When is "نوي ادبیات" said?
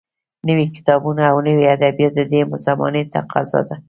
1.47-2.13